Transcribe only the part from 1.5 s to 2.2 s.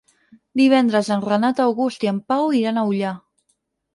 August i en